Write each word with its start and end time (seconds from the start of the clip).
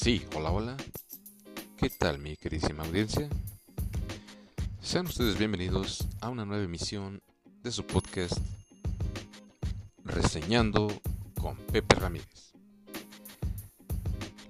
Sí, 0.00 0.24
hola, 0.36 0.52
hola. 0.52 0.76
¿Qué 1.76 1.90
tal 1.90 2.20
mi 2.20 2.36
queridísima 2.36 2.84
audiencia? 2.84 3.28
Sean 4.80 5.06
ustedes 5.06 5.36
bienvenidos 5.36 6.06
a 6.20 6.28
una 6.28 6.44
nueva 6.44 6.62
emisión 6.62 7.20
de 7.64 7.72
su 7.72 7.84
podcast 7.84 8.38
Reseñando 10.04 10.86
con 11.40 11.56
Pepe 11.56 11.96
Ramírez. 11.96 12.52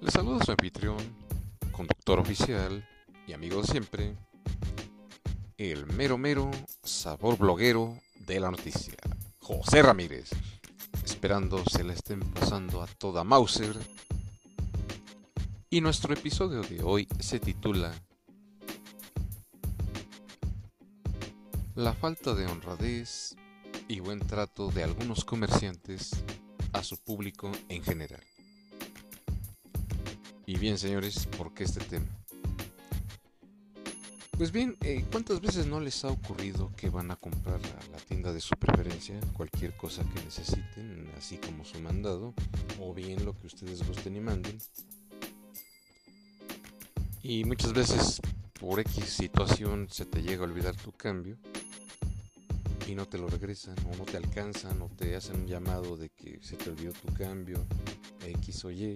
Les 0.01 0.13
saluda 0.13 0.45
su 0.45 0.51
anfitrión, 0.51 0.97
conductor 1.71 2.19
oficial 2.19 2.87
y 3.25 3.33
amigo 3.33 3.59
de 3.63 3.67
siempre, 3.67 4.15
el 5.57 5.87
mero 5.87 6.19
mero 6.19 6.51
sabor 6.83 7.39
bloguero 7.39 7.97
de 8.27 8.39
la 8.39 8.51
noticia, 8.51 8.93
José 9.39 9.81
Ramírez. 9.81 10.29
Esperando 11.03 11.63
se 11.65 11.83
la 11.83 11.93
estén 11.93 12.19
pasando 12.19 12.83
a 12.83 12.87
toda 12.99 13.23
Mauser 13.23 13.75
y 15.71 15.81
nuestro 15.81 16.13
episodio 16.13 16.61
de 16.61 16.81
hoy 16.83 17.07
se 17.19 17.39
titula 17.39 17.93
La 21.75 21.93
falta 21.93 22.33
de 22.33 22.47
honradez 22.47 23.35
y 23.87 23.99
buen 23.99 24.19
trato 24.19 24.71
de 24.71 24.83
algunos 24.83 25.23
comerciantes 25.23 26.11
a 26.73 26.83
su 26.83 26.97
público 26.97 27.51
en 27.69 27.83
general. 27.83 28.23
Y 30.47 30.57
bien, 30.57 30.79
señores, 30.79 31.27
¿por 31.37 31.53
qué 31.53 31.65
este 31.65 31.81
tema? 31.81 32.07
Pues 34.35 34.51
bien, 34.51 34.75
eh, 34.81 35.05
¿cuántas 35.11 35.39
veces 35.39 35.67
no 35.67 35.79
les 35.79 36.03
ha 36.03 36.07
ocurrido 36.07 36.71
que 36.75 36.89
van 36.89 37.11
a 37.11 37.15
comprar 37.15 37.59
a 37.59 37.91
la 37.91 37.97
tienda 37.97 38.33
de 38.33 38.41
su 38.41 38.55
preferencia 38.55 39.19
cualquier 39.33 39.77
cosa 39.77 40.03
que 40.03 40.23
necesiten, 40.23 41.11
así 41.17 41.37
como 41.37 41.63
su 41.63 41.79
mandado, 41.79 42.33
o 42.79 42.93
bien 42.93 43.23
lo 43.23 43.37
que 43.37 43.47
ustedes 43.47 43.85
gusten 43.87 44.15
y 44.15 44.19
manden? 44.19 44.57
Y 47.21 47.43
muchas 47.43 47.73
veces 47.73 48.21
por 48.59 48.79
X 48.79 49.05
situación 49.05 49.87
se 49.89 50.05
te 50.05 50.21
llega 50.21 50.43
a 50.43 50.47
olvidar 50.47 50.75
tu 50.75 50.91
cambio 50.93 51.37
y 52.87 52.95
no 52.95 53.05
te 53.05 53.17
lo 53.17 53.27
regresan 53.27 53.75
o 53.85 53.95
no 53.97 54.05
te 54.05 54.17
alcanzan 54.17 54.81
o 54.81 54.87
te 54.87 55.15
hacen 55.15 55.41
un 55.41 55.47
llamado 55.47 55.97
de 55.97 56.09
que 56.09 56.39
se 56.41 56.55
te 56.55 56.69
olvidó 56.69 56.93
tu 56.93 57.13
cambio 57.13 57.65
X 58.25 58.65
o 58.65 58.71
Y. 58.71 58.95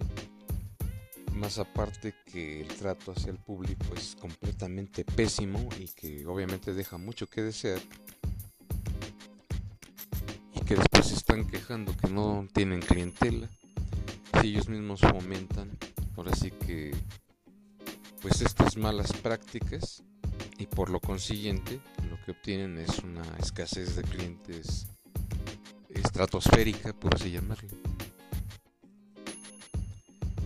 Más 1.34 1.60
aparte 1.60 2.16
que 2.26 2.62
el 2.62 2.68
trato 2.70 3.12
hacia 3.12 3.32
el 3.32 3.40
público 3.40 3.86
es 3.96 4.16
completamente 4.20 5.04
pésimo 5.04 5.68
y 5.78 5.88
que 5.88 6.26
obviamente 6.26 6.74
deja 6.74 6.98
mucho 6.98 7.28
que 7.28 7.42
desear. 7.42 7.82
Y 10.56 10.62
que 10.62 10.76
después 10.76 11.08
se 11.08 11.16
están 11.16 11.46
quejando 11.46 11.96
que 11.98 12.08
no 12.10 12.48
tienen 12.54 12.80
clientela. 12.80 13.50
Si 14.42 14.48
ellos 14.48 14.70
mismos 14.70 15.02
fomentan, 15.02 15.78
ahora 16.16 16.36
sí 16.36 16.52
que 16.52 16.94
pues 18.24 18.42
estas 18.42 18.78
malas 18.78 19.12
prácticas 19.12 20.02
y 20.58 20.66
por 20.66 20.90
lo 20.90 21.02
consiguiente 21.02 21.82
lo 22.10 22.18
que 22.24 22.32
obtienen 22.32 22.78
es 22.78 23.00
una 23.00 23.22
escasez 23.38 23.98
de 23.98 24.04
clientes 24.04 24.88
estratosférica, 25.90 26.94
por 26.94 27.16
así 27.16 27.32
llamarlo. 27.32 27.70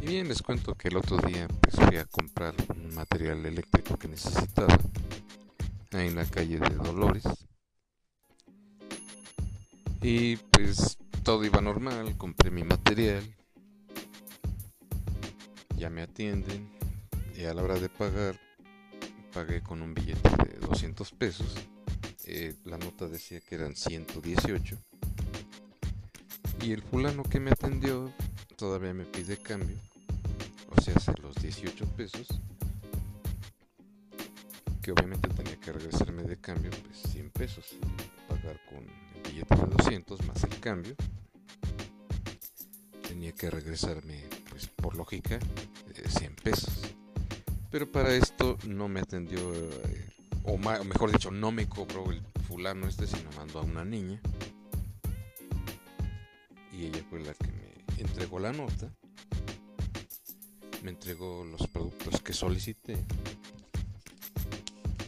Y 0.02 0.08
bien, 0.08 0.28
les 0.28 0.42
cuento 0.42 0.74
que 0.74 0.88
el 0.88 0.98
otro 0.98 1.18
día 1.18 1.48
pues, 1.48 1.76
fui 1.76 1.98
a 1.98 2.06
comprar 2.06 2.56
un 2.76 2.96
material 2.96 3.46
eléctrico 3.46 3.96
que 3.96 4.08
necesitaba 4.08 4.76
ahí 5.92 6.08
en 6.08 6.16
la 6.16 6.26
calle 6.26 6.60
de 6.60 6.70
Dolores. 6.70 7.24
Y 10.02 10.38
pues 10.38 10.98
todo 11.24 11.46
iba 11.46 11.62
normal, 11.62 12.18
compré 12.18 12.50
mi 12.50 12.64
material, 12.64 13.24
ya 15.78 15.92
me 15.92 16.02
atienden, 16.02 16.77
y 17.38 17.46
a 17.46 17.54
la 17.54 17.62
hora 17.62 17.76
de 17.76 17.88
pagar 17.88 18.40
pagué 19.32 19.62
con 19.62 19.84
un 19.84 19.94
billete 19.94 20.30
de 20.44 20.58
200 20.60 21.12
pesos. 21.12 21.56
Eh, 22.26 22.56
la 22.66 22.80
nota 22.80 23.08
decía 23.08 23.40
que 23.40 23.54
eran 23.54 23.76
118. 23.76 24.76
Y 26.64 26.72
el 26.72 26.82
fulano 26.82 27.22
que 27.22 27.40
me 27.40 27.52
atendió 27.52 28.12
todavía 28.56 28.92
me 28.96 29.06
pide 29.06 29.38
cambio. 29.38 29.78
O 30.76 30.82
sea, 30.82 30.96
hace 30.96 31.14
los 31.22 31.36
18 31.36 31.86
pesos. 31.96 32.28
Que 34.82 34.92
obviamente 34.92 35.30
tenía 35.30 35.60
que 35.60 35.72
regresarme 35.72 36.24
de 36.24 36.38
cambio, 36.38 36.72
pues 36.72 37.04
100 37.12 37.30
pesos. 37.30 37.66
Pagar 38.28 38.60
con 38.68 38.80
el 38.80 39.32
billete 39.32 39.56
de 39.56 39.76
200 39.78 40.26
más 40.26 40.44
el 40.44 40.60
cambio. 40.60 40.96
Tenía 43.08 43.32
que 43.34 43.52
regresarme, 43.52 44.24
pues 44.50 44.68
por 44.68 44.96
lógica, 44.96 45.38
100 46.10 46.36
pesos. 46.38 46.97
Pero 47.70 47.92
para 47.92 48.16
esto 48.16 48.58
no 48.66 48.88
me 48.88 49.02
atendió, 49.02 49.40
eh, 49.54 50.10
o, 50.44 50.58
mejor 50.58 51.12
dicho, 51.12 51.32
no 51.32 51.52
me 51.52 51.68
cobró 51.68 52.12
el 52.12 52.22
fulano 52.48 52.88
este, 52.88 53.08
sino 53.08 53.30
mandó 53.36 53.60
a 53.60 53.64
una 53.64 53.84
niña. 53.84 54.22
Y 56.72 56.86
ella 56.86 57.04
fue 57.10 57.20
la 57.20 57.34
que 57.34 57.52
me 57.52 58.02
entregó 58.02 58.40
la 58.40 58.54
nota. 58.54 58.90
Me 60.84 60.92
entregó 60.92 61.44
los 61.44 61.68
productos 61.68 62.22
que 62.22 62.34
solicité. 62.34 62.98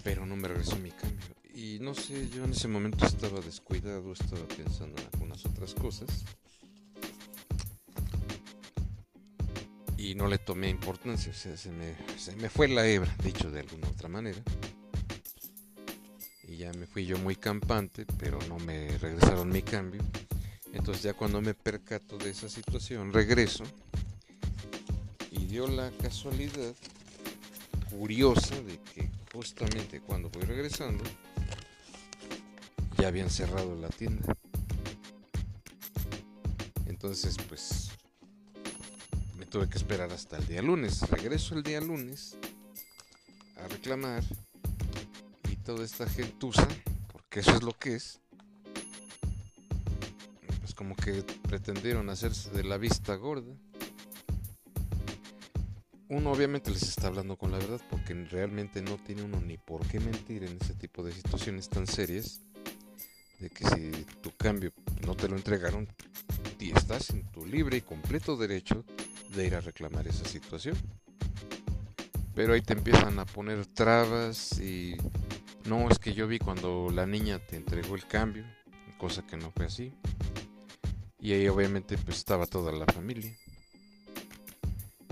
Pero 0.03 0.25
no 0.25 0.35
me 0.35 0.47
regresó 0.47 0.75
mi 0.77 0.91
cambio. 0.91 1.35
Y 1.53 1.79
no 1.79 1.93
sé, 1.93 2.29
yo 2.29 2.43
en 2.43 2.51
ese 2.51 2.67
momento 2.67 3.05
estaba 3.05 3.39
descuidado, 3.39 4.11
estaba 4.13 4.45
pensando 4.47 4.99
en 5.01 5.07
algunas 5.13 5.45
otras 5.45 5.73
cosas. 5.75 6.25
Y 9.99 10.15
no 10.15 10.27
le 10.27 10.37
tomé 10.37 10.69
importancia, 10.69 11.29
o 11.29 11.35
sea, 11.35 11.57
se 11.57 11.71
me, 11.71 11.93
se 12.17 12.33
me 12.37 12.49
fue 12.49 12.69
la 12.69 12.87
hebra, 12.87 13.13
dicho 13.21 13.51
de 13.51 13.59
alguna 13.59 13.89
otra 13.89 14.07
manera. 14.07 14.39
Y 16.47 16.55
ya 16.55 16.71
me 16.71 16.87
fui 16.87 17.05
yo 17.05 17.17
muy 17.17 17.35
campante, 17.35 18.05
pero 18.17 18.39
no 18.47 18.57
me 18.59 18.97
regresaron 18.97 19.49
mi 19.49 19.61
cambio. 19.61 20.01
Entonces 20.71 21.03
ya 21.03 21.13
cuando 21.13 21.41
me 21.41 21.53
percato 21.53 22.17
de 22.17 22.29
esa 22.29 22.47
situación, 22.47 23.11
regreso 23.11 23.65
y 25.31 25.45
dio 25.47 25.67
la 25.67 25.91
casualidad 26.01 26.73
curiosa 27.89 28.55
de 28.61 28.79
que 28.93 29.09
justamente 29.33 29.99
cuando 29.99 30.29
voy 30.29 30.43
regresando 30.43 31.03
ya 32.97 33.09
habían 33.09 33.29
cerrado 33.29 33.75
la 33.75 33.89
tienda. 33.89 34.33
Entonces 36.85 37.35
pues 37.49 37.78
tuve 39.49 39.67
que 39.67 39.77
esperar 39.77 40.11
hasta 40.11 40.37
el 40.37 40.45
día 40.45 40.61
lunes. 40.61 41.01
Regreso 41.09 41.55
el 41.55 41.63
día 41.63 41.81
lunes 41.81 42.37
a 43.55 43.67
reclamar 43.67 44.23
y 45.51 45.55
toda 45.57 45.83
esta 45.83 46.07
gentuza, 46.07 46.67
porque 47.11 47.39
eso 47.39 47.55
es 47.55 47.63
lo 47.63 47.73
que 47.73 47.95
es, 47.95 48.19
pues 50.59 50.73
como 50.75 50.95
que 50.95 51.23
pretendieron 51.47 52.09
hacerse 52.09 52.51
de 52.51 52.63
la 52.63 52.77
vista 52.77 53.15
gorda. 53.15 53.53
Uno 56.09 56.31
obviamente 56.31 56.71
les 56.71 56.83
está 56.83 57.07
hablando 57.07 57.37
con 57.37 57.51
la 57.51 57.57
verdad 57.57 57.81
porque 57.89 58.13
realmente 58.13 58.81
no 58.81 58.97
tiene 58.97 59.23
uno 59.23 59.39
ni 59.41 59.57
por 59.57 59.85
qué 59.87 59.99
mentir 59.99 60.43
en 60.43 60.57
ese 60.61 60.73
tipo 60.73 61.03
de 61.03 61.11
situaciones 61.11 61.69
tan 61.69 61.85
serias 61.85 62.41
de 63.39 63.49
que 63.49 63.65
si 63.67 64.05
tu 64.21 64.31
cambio 64.35 64.73
no 65.05 65.15
te 65.15 65.27
lo 65.27 65.37
entregaron, 65.37 65.87
y 66.59 66.71
estás 66.71 67.09
en 67.11 67.23
tu 67.31 67.45
libre 67.45 67.77
y 67.77 67.81
completo 67.81 68.35
derecho 68.35 68.83
de 69.35 69.47
ir 69.47 69.55
a 69.55 69.61
reclamar 69.61 70.07
esa 70.07 70.25
situación. 70.25 70.77
Pero 72.35 72.53
ahí 72.53 72.61
te 72.61 72.73
empiezan 72.73 73.19
a 73.19 73.25
poner 73.25 73.65
trabas 73.65 74.59
y 74.59 74.95
no 75.65 75.89
es 75.89 75.99
que 75.99 76.13
yo 76.13 76.27
vi 76.27 76.39
cuando 76.39 76.89
la 76.89 77.05
niña 77.05 77.39
te 77.39 77.57
entregó 77.57 77.95
el 77.95 78.05
cambio, 78.05 78.45
cosa 78.97 79.25
que 79.25 79.37
no 79.37 79.51
fue 79.51 79.65
así. 79.65 79.93
Y 81.19 81.33
ahí 81.33 81.47
obviamente 81.47 81.97
pues 81.97 82.17
estaba 82.17 82.45
toda 82.45 82.71
la 82.71 82.85
familia. 82.85 83.35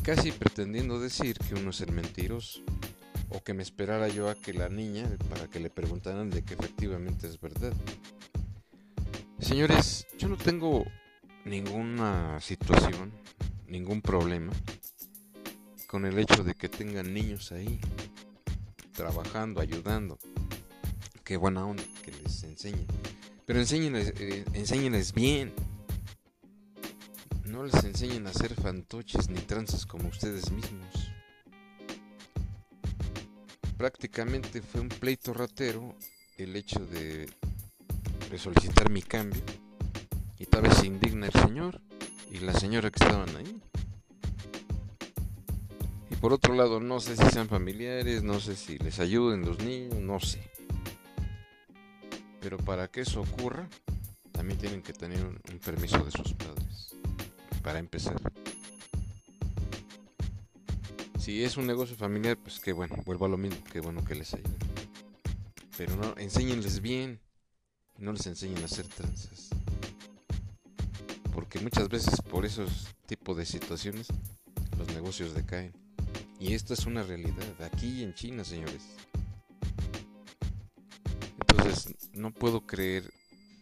Casi 0.03 0.31
pretendiendo 0.31 0.99
decir 1.01 1.37
que 1.37 1.55
uno 1.55 1.71
es 1.71 1.81
el 1.81 1.91
mentiroso 1.91 2.61
o 3.29 3.43
que 3.43 3.53
me 3.53 3.61
esperara 3.61 4.07
yo 4.07 4.29
a 4.29 4.35
que 4.35 4.53
la 4.53 4.69
niña 4.69 5.05
para 5.29 5.49
que 5.49 5.59
le 5.59 5.69
preguntaran 5.69 6.29
de 6.29 6.43
que 6.43 6.53
efectivamente 6.53 7.27
es 7.27 7.39
verdad. 7.41 7.73
Señores, 9.39 10.07
yo 10.17 10.29
no 10.29 10.37
tengo 10.37 10.85
ninguna 11.43 12.39
situación 12.39 13.11
ningún 13.67 14.01
problema 14.01 14.53
con 15.87 16.05
el 16.05 16.19
hecho 16.19 16.43
de 16.43 16.53
que 16.53 16.69
tengan 16.69 17.13
niños 17.13 17.51
ahí 17.51 17.79
trabajando, 18.93 19.61
ayudando. 19.61 20.17
Qué 21.23 21.37
buena 21.37 21.65
onda 21.65 21.83
que 22.03 22.11
les 22.11 22.43
enseñen. 22.43 22.85
Pero 23.45 23.59
enséñenles, 23.59 24.13
eh, 24.19 24.43
enséñenles 24.53 25.13
bien. 25.13 25.53
No 27.45 27.63
les 27.63 27.83
enseñen 27.83 28.27
a 28.27 28.31
hacer 28.31 28.53
fantoches 28.53 29.29
ni 29.29 29.39
tranzas 29.39 29.85
como 29.85 30.09
ustedes 30.09 30.51
mismos. 30.51 31.11
Prácticamente 33.77 34.61
fue 34.61 34.81
un 34.81 34.89
pleito 34.89 35.33
ratero 35.33 35.95
el 36.37 36.55
hecho 36.55 36.79
de, 36.85 37.29
de 38.29 38.37
solicitar 38.37 38.89
mi 38.89 39.01
cambio. 39.01 39.41
Y 40.39 40.45
tal 40.45 40.63
vez 40.63 40.75
se 40.77 40.87
indigna 40.87 41.27
el 41.27 41.33
señor 41.33 41.81
y 42.31 42.39
la 42.39 42.53
señora 42.53 42.91
que 42.91 43.03
estaban 43.03 43.35
ahí. 43.35 43.61
Y 46.09 46.15
por 46.15 46.33
otro 46.33 46.53
lado, 46.55 46.79
no 46.79 46.99
sé 46.99 47.15
si 47.15 47.25
sean 47.29 47.47
familiares, 47.47 48.23
no 48.23 48.39
sé 48.39 48.55
si 48.55 48.77
les 48.79 48.99
ayuden 48.99 49.45
los 49.45 49.59
niños, 49.59 49.95
no 49.95 50.19
sé. 50.19 50.51
Pero 52.41 52.57
para 52.57 52.87
que 52.87 53.01
eso 53.01 53.21
ocurra, 53.21 53.67
también 54.31 54.59
tienen 54.59 54.81
que 54.81 54.93
tener 54.93 55.23
un, 55.23 55.59
permiso 55.59 56.03
de 56.03 56.11
sus 56.11 56.33
padres. 56.33 56.95
Para 57.61 57.79
empezar. 57.79 58.15
Si 61.19 61.43
es 61.43 61.57
un 61.57 61.67
negocio 61.67 61.95
familiar, 61.95 62.37
pues 62.37 62.59
qué 62.59 62.71
bueno, 62.71 62.95
vuelvo 63.05 63.25
a 63.25 63.29
lo 63.29 63.37
mismo, 63.37 63.57
qué 63.71 63.81
bueno 63.81 64.03
que 64.05 64.15
les 64.15 64.33
ayuden. 64.33 64.55
Pero 65.77 65.95
no, 65.97 66.13
enséñenles 66.17 66.81
bien. 66.81 67.19
No 67.97 68.13
les 68.13 68.27
enseñen 68.27 68.61
a 68.61 68.65
hacer 68.65 68.87
tranzas. 68.87 69.49
Porque 71.37 71.59
muchas 71.59 71.87
veces 71.87 72.19
por 72.23 72.47
esos 72.47 72.95
tipos 73.05 73.37
de 73.37 73.45
situaciones 73.45 74.07
los 74.75 74.87
negocios 74.87 75.35
decaen. 75.35 75.71
Y 76.39 76.55
esto 76.55 76.73
es 76.73 76.87
una 76.87 77.03
realidad, 77.03 77.45
aquí 77.63 78.01
en 78.01 78.15
China, 78.15 78.43
señores. 78.43 78.81
Entonces, 81.39 81.95
no 82.13 82.31
puedo 82.31 82.65
creer 82.65 83.13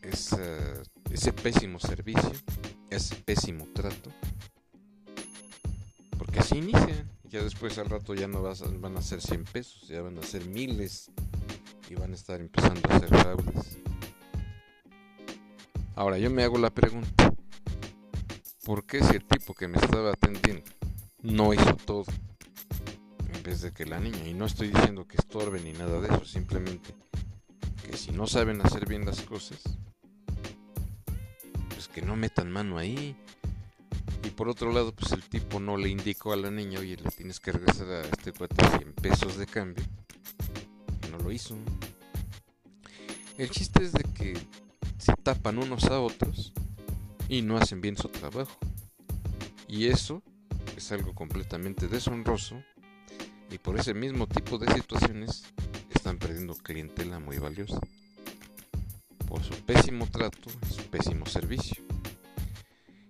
ese 0.02 1.34
pésimo 1.44 1.78
servicio, 1.78 2.32
ese 2.90 3.18
pésimo 3.18 3.68
trato. 3.74 4.10
Porque 6.18 6.40
así 6.40 6.60
inician. 6.60 7.12
Ya 7.26 7.44
después 7.44 7.78
al 7.78 7.90
rato 7.90 8.14
ya 8.14 8.30
no 8.30 8.42
van 8.42 8.96
a 8.96 9.02
ser 9.02 9.22
100 9.22 9.44
pesos, 9.44 9.90
ya 9.90 10.02
van 10.02 10.18
a 10.18 10.24
ser 10.24 10.46
miles. 10.46 11.12
Y 11.90 11.96
van 11.96 12.14
a 12.14 12.16
estar 12.16 12.40
empezando 12.40 12.90
a 12.90 12.96
hacer 12.96 13.10
fraudes. 13.10 13.80
Ahora 15.94 16.18
yo 16.18 16.32
me 16.32 16.42
hago 16.44 16.58
la 16.58 16.70
pregunta. 16.70 17.35
¿Por 18.66 18.84
qué 18.84 19.02
si 19.04 19.16
el 19.16 19.24
tipo 19.24 19.54
que 19.54 19.68
me 19.68 19.78
estaba 19.78 20.12
atendiendo 20.12 20.64
no 21.22 21.54
hizo 21.54 21.76
todo? 21.76 22.06
En 23.32 23.44
vez 23.44 23.62
de 23.62 23.72
que 23.72 23.86
la 23.86 24.00
niña. 24.00 24.28
Y 24.28 24.34
no 24.34 24.46
estoy 24.46 24.70
diciendo 24.70 25.08
que 25.08 25.18
estorbe 25.18 25.62
ni 25.62 25.72
nada 25.72 26.02
de 26.02 26.08
eso. 26.08 26.26
Simplemente 26.26 26.96
que 27.88 27.96
si 27.96 28.12
no 28.12 28.26
saben 28.26 28.60
hacer 28.66 28.88
bien 28.88 29.06
las 29.06 29.22
cosas, 29.22 29.62
que 31.96 32.02
no 32.02 32.18
metan 32.18 32.52
mano 32.52 32.78
ahí. 32.78 33.16
Y 34.22 34.30
por 34.32 34.50
otro 34.50 34.74
lado, 34.74 34.94
pues 34.94 35.14
el 35.14 35.24
tipo 35.24 35.62
no 35.62 35.78
le 35.78 35.88
indicó 35.88 36.34
a 36.34 36.36
la 36.36 36.52
niña, 36.52 36.80
oye, 36.80 36.98
le 36.98 37.10
tienes 37.12 37.40
que 37.40 37.54
regresar 37.54 37.88
a 37.88 38.02
este 38.02 38.34
cuate 38.34 38.68
100 38.68 38.94
pesos 38.96 39.38
de 39.38 39.46
cambio. 39.46 39.86
No 41.10 41.20
lo 41.20 41.32
hizo. 41.32 41.56
El 43.38 43.50
chiste 43.50 43.86
es 43.86 43.94
de 43.94 44.04
que 44.04 44.34
se 44.98 45.14
tapan 45.24 45.58
unos 45.58 45.86
a 45.86 46.02
otros 46.02 46.52
y 47.30 47.42
no 47.42 47.58
hacen 47.58 47.82
bien 47.82 47.98
su 47.98 48.10
trabajo. 48.10 48.58
Y 49.68 49.88
eso 49.88 50.22
es 50.78 50.92
algo 50.92 51.14
completamente 51.14 51.88
deshonroso 51.88 52.62
y 53.52 53.58
por 53.58 53.80
ese 53.80 53.94
mismo 53.94 54.28
tipo 54.28 54.58
de 54.58 54.72
situaciones 54.74 55.44
están 55.94 56.18
perdiendo 56.18 56.56
clientela 56.56 57.20
muy 57.20 57.38
valiosa 57.38 57.80
por 59.28 59.44
su 59.44 59.54
pésimo 59.66 60.08
trato 60.08 60.50
su 60.70 60.84
pésimo 60.90 61.26
servicio. 61.26 61.84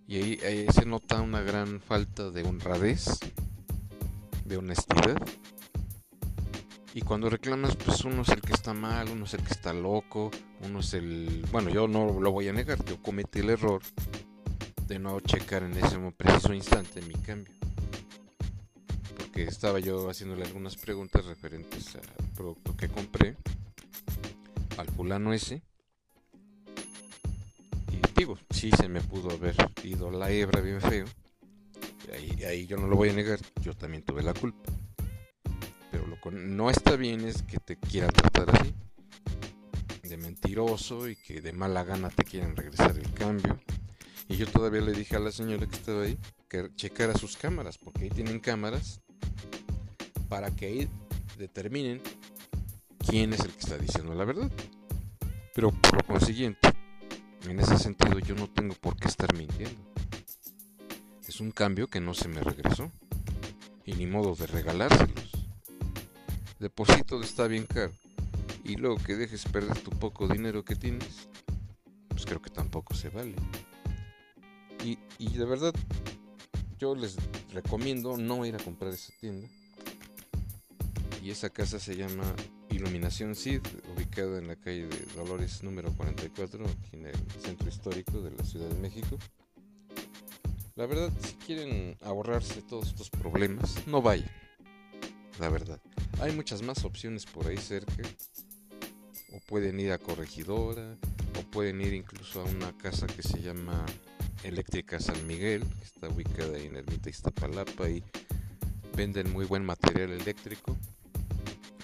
Y 0.08 0.18
ahí, 0.18 0.68
se 0.74 0.86
nota 0.86 1.22
una 1.22 1.42
gran 1.42 1.82
falta 1.82 2.30
de 2.30 2.44
honradez, 2.44 3.20
de 4.46 4.58
honestidad. 4.58 5.18
Y 6.96 7.02
cuando 7.02 7.30
reclamas, 7.30 7.76
pues 7.76 8.06
uno 8.06 8.22
es 8.22 8.30
el 8.30 8.40
que 8.40 8.54
está 8.54 8.74
mal, 8.74 9.10
uno 9.10 9.26
es 9.26 9.34
el 9.34 9.42
que 9.42 9.52
está 9.52 9.74
loco, 9.74 10.32
uno 10.62 10.80
es 10.80 10.94
el... 10.94 11.46
Bueno, 11.52 11.70
yo 11.70 11.90
no 11.90 12.22
lo 12.22 12.32
voy 12.32 12.48
a 12.48 12.54
negar, 12.54 12.82
yo 12.86 13.02
cometí 13.02 13.40
el 13.40 13.50
error 13.50 13.82
de 14.88 14.98
no 14.98 15.20
checar 15.20 15.64
en 15.64 15.74
ese 15.74 15.98
preciso 16.16 16.54
instante 16.54 17.02
mi 17.02 17.16
cambio. 17.16 17.54
Porque 19.18 19.44
estaba 19.44 19.82
yo 19.82 20.10
haciéndole 20.10 20.46
algunas 20.46 20.78
preguntas 20.78 21.26
referentes 21.26 21.98
al 21.98 22.30
producto 22.34 22.78
que 22.78 22.88
compré, 22.88 23.36
al 24.78 24.88
fulano 24.88 25.34
ese, 25.34 25.64
si 28.52 28.72
sí 28.72 28.72
se 28.72 28.88
me 28.88 29.02
pudo 29.02 29.32
haber 29.32 29.56
ido 29.84 30.10
la 30.12 30.32
hebra 30.32 30.62
bien 30.62 30.80
feo. 30.80 31.08
Ahí, 32.14 32.44
ahí 32.46 32.68
yo 32.68 32.78
no 32.78 32.88
lo 32.88 32.96
voy 32.96 33.10
a 33.10 33.14
negar, 33.14 33.40
yo 33.62 33.74
también 33.74 34.02
tuve 34.02 34.24
la 34.24 34.34
culpa. 34.34 34.72
No 36.32 36.70
está 36.70 36.96
bien 36.96 37.22
es 37.22 37.44
que 37.44 37.58
te 37.58 37.78
quieran 37.78 38.12
tratar 38.12 38.50
así, 38.56 38.74
de 40.04 40.18
mentiroso 40.18 41.08
y 41.08 41.16
que 41.16 41.42
de 41.42 41.54
mala 41.54 41.84
gana 41.84 42.10
te 42.10 42.24
quieran 42.24 42.56
regresar 42.56 42.98
el 42.98 43.12
cambio. 43.14 43.60
Y 44.28 44.38
yo 44.38 44.48
todavía 44.48 44.82
le 44.82 44.92
dije 44.92 45.16
a 45.16 45.20
la 45.20 45.32
señora 45.32 45.68
que 45.68 45.76
estaba 45.76 46.04
ahí 46.04 46.18
que 46.50 46.72
checara 46.76 47.14
sus 47.16 47.38
cámaras, 47.38 47.78
porque 47.78 48.06
ahí 48.06 48.10
tienen 48.10 48.40
cámaras 48.40 49.02
para 50.28 50.50
que 50.52 50.66
ahí 50.66 50.90
determinen 51.38 52.02
quién 53.08 53.34
es 53.34 53.42
el 53.42 53.52
que 53.52 53.60
está 53.60 53.78
diciendo 53.78 54.16
la 54.16 54.26
verdad. 54.26 54.52
Pero 55.54 55.72
por 55.72 55.96
lo 55.96 56.04
consiguiente, 56.06 56.70
en 57.48 57.60
ese 57.60 57.78
sentido 57.78 58.20
yo 58.20 58.36
no 58.36 58.50
tengo 58.50 58.74
por 58.76 58.98
qué 58.98 59.08
estar 59.08 59.34
mintiendo. 59.36 59.80
Es 61.28 61.40
un 61.40 61.52
cambio 61.52 61.88
que 61.88 62.00
no 62.00 62.14
se 62.14 62.28
me 62.28 62.42
regresó. 62.42 62.92
Y 63.86 63.94
ni 63.94 64.08
modo 64.08 64.36
de 64.36 64.48
regalárselos. 64.48 65.45
Deposito 66.60 67.22
está 67.22 67.48
bien 67.48 67.66
caro. 67.66 67.92
Y 68.64 68.76
luego 68.78 68.98
que 68.98 69.16
dejes 69.16 69.44
perder 69.46 69.78
tu 69.80 69.92
poco 69.92 70.28
dinero 70.28 70.64
que 70.64 70.76
tienes, 70.76 71.28
pues 72.10 72.26
creo 72.26 72.42
que 72.42 72.50
tampoco 72.50 72.94
se 72.96 73.10
vale. 73.10 73.36
Y, 74.84 74.98
y 75.18 75.38
de 75.38 75.46
verdad, 75.46 75.74
yo 76.80 76.96
les 76.96 77.18
recomiendo 77.54 78.18
no 78.18 78.46
ir 78.46 78.56
a 78.56 78.60
comprar 78.60 78.94
esa 78.94 79.14
tienda. 79.20 79.48
Y 81.22 81.32
esa 81.32 81.50
casa 81.50 81.80
se 81.80 81.96
llama 81.96 82.24
Iluminación 82.70 83.36
CID, 83.36 83.62
ubicada 83.96 84.38
en 84.38 84.48
la 84.48 84.56
calle 84.56 84.88
de 84.88 85.06
Dolores 85.16 85.64
número 85.64 85.92
44, 85.94 86.66
aquí 86.66 86.98
en 86.98 87.08
el 87.08 87.16
centro 87.42 87.70
histórico 87.70 88.22
de 88.22 88.32
la 88.32 88.44
Ciudad 88.44 88.70
de 88.70 88.80
México. 88.80 89.18
La 90.76 90.86
verdad, 90.86 91.12
si 91.22 91.34
quieren 91.36 91.98
ahorrarse 92.02 92.62
todos 92.62 92.88
estos 92.88 93.10
problemas, 93.10 93.88
no 93.88 94.02
vayan. 94.02 94.30
La 95.40 95.50
verdad. 95.50 95.80
Hay 96.20 96.34
muchas 96.34 96.62
más 96.62 96.84
opciones 96.86 97.26
por 97.26 97.48
ahí 97.48 97.58
cerca. 97.58 98.04
O 99.34 99.40
pueden 99.48 99.80
ir 99.80 99.92
a 99.92 99.98
Corregidora, 99.98 100.98
o 101.40 101.52
pueden 101.52 101.82
ir 101.82 101.94
incluso 101.94 102.42
a 102.42 102.46
una 102.46 102.76
casa 102.78 103.08
que 103.08 103.22
se 103.22 103.42
llama 103.42 103.86
Eléctrica 104.44 105.00
San 105.00 105.28
Miguel, 105.28 105.64
que 105.80 105.84
está 105.84 106.10
ubicada 106.10 106.58
en 106.58 106.78
Ermita 106.78 107.10
Iztapalapa 107.10 107.90
y 107.90 108.04
venden 108.96 109.32
muy 109.34 109.46
buen 109.46 109.66
material 109.66 110.12
eléctrico 110.12 110.78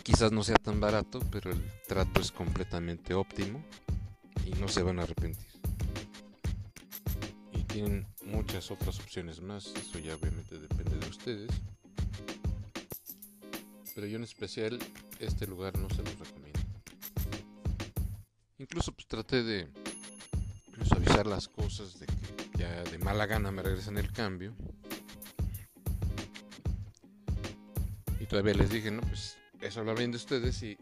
Quizás 0.03 0.31
no 0.31 0.43
sea 0.43 0.55
tan 0.55 0.79
barato, 0.79 1.19
pero 1.31 1.51
el 1.51 1.63
trato 1.87 2.21
es 2.21 2.31
completamente 2.31 3.13
óptimo 3.13 3.63
y 4.45 4.51
no 4.59 4.67
se 4.67 4.81
van 4.81 4.99
a 4.99 5.03
arrepentir. 5.03 5.47
Y 7.53 7.63
tienen 7.63 8.07
muchas 8.25 8.71
otras 8.71 8.99
opciones 8.99 9.41
más, 9.41 9.67
eso 9.67 9.99
ya 9.99 10.15
obviamente 10.15 10.57
depende 10.57 10.97
de 10.97 11.07
ustedes. 11.07 11.51
Pero 13.95 14.07
yo 14.07 14.17
en 14.17 14.23
especial 14.23 14.79
este 15.19 15.47
lugar 15.47 15.77
no 15.77 15.89
se 15.89 16.03
los 16.03 16.17
recomiendo. 16.17 16.59
Incluso 18.57 18.91
pues 18.91 19.07
traté 19.07 19.43
de 19.43 19.67
suavizar 20.87 21.27
las 21.27 21.47
cosas, 21.47 21.99
de 21.99 22.05
que 22.05 22.57
ya 22.57 22.83
de 22.83 22.97
mala 22.99 23.25
gana 23.25 23.51
me 23.51 23.61
regresan 23.61 23.97
el 23.97 24.11
cambio. 24.11 24.53
Y 28.19 28.25
todavía 28.25 28.53
les 28.53 28.69
dije, 28.69 28.91
no, 28.91 29.01
pues 29.01 29.37
eso 29.61 29.79
habla 29.79 29.93
bien 29.93 30.11
de 30.11 30.17
ustedes 30.17 30.61
y 30.63 30.77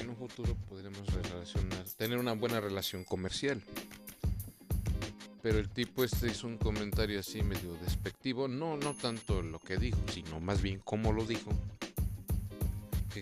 en 0.00 0.10
un 0.10 0.16
futuro 0.16 0.56
podremos 0.68 1.06
relacionar, 1.12 1.84
tener 1.96 2.18
una 2.18 2.32
buena 2.32 2.60
relación 2.60 3.04
comercial. 3.04 3.62
Pero 5.42 5.58
el 5.58 5.68
tipo 5.68 6.04
este 6.04 6.28
hizo 6.28 6.46
un 6.46 6.56
comentario 6.56 7.20
así 7.20 7.42
medio 7.42 7.74
despectivo, 7.84 8.48
no, 8.48 8.76
no 8.76 8.94
tanto 8.94 9.42
lo 9.42 9.58
que 9.58 9.76
dijo, 9.76 9.98
sino 10.12 10.40
más 10.40 10.62
bien 10.62 10.80
cómo 10.82 11.12
lo 11.12 11.26
dijo. 11.26 11.50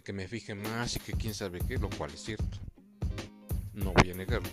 Que, 0.00 0.12
me 0.14 0.26
fije 0.26 0.54
más 0.54 0.96
y 0.96 1.00
que 1.00 1.12
quién 1.12 1.34
sabe 1.34 1.60
qué, 1.60 1.76
lo 1.76 1.90
cual 1.90 2.10
es 2.14 2.22
cierto. 2.22 2.58
No 3.74 3.92
voy 3.92 4.10
a 4.10 4.14
negarlo. 4.14 4.48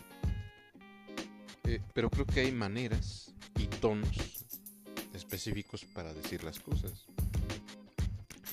Eh, 1.63 1.79
pero 1.93 2.10
creo 2.10 2.25
que 2.25 2.41
hay 2.41 2.51
maneras 2.51 3.34
y 3.58 3.67
tonos 3.67 4.46
específicos 5.13 5.86
para 5.86 6.13
decir 6.13 6.43
las 6.43 6.60
cosas. 6.60 7.05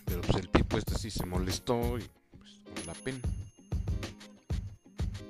Pero 0.05 0.21
pues 0.21 0.37
el 0.37 0.49
tipo 0.49 0.79
este 0.79 0.97
sí 0.97 1.11
se 1.11 1.27
molestó 1.27 1.99
y 1.99 2.09
pues 2.39 2.61
con 2.65 2.87
la 2.87 2.95
pena. 2.95 3.19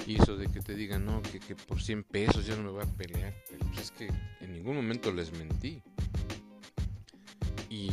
Y 0.07 0.19
de 0.19 0.47
que 0.53 0.61
te 0.61 0.75
digan, 0.75 1.07
no, 1.07 1.23
que, 1.23 1.57
por 1.57 1.83
100 1.83 2.05
pesos 2.05 2.47
ya 2.47 2.55
no 2.55 2.65
me 2.65 2.71
voy 2.71 2.83
a 2.83 2.97
pelear. 2.97 3.35
Pero 3.51 3.67
pues 3.67 3.81
es 3.81 3.91
que 3.91 4.09
en 4.41 4.53
ningún 4.53 4.77
momento 4.77 5.11
les 5.11 5.33
mentí. 5.33 5.83
Y 7.71 7.93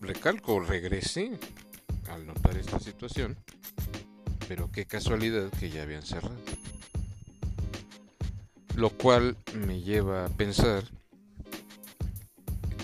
recalco, 0.00 0.58
regresé 0.60 1.38
al 2.10 2.26
notar 2.26 2.56
esta 2.56 2.78
situación. 2.78 3.36
Pero 4.46 4.70
qué 4.72 4.86
casualidad 4.86 5.50
que 5.50 5.70
ya 5.70 5.82
habían 5.82 6.02
cerrado. 6.02 6.36
Lo 8.74 8.90
cual 8.90 9.36
me 9.54 9.80
lleva 9.80 10.26
a 10.26 10.28
pensar 10.28 10.84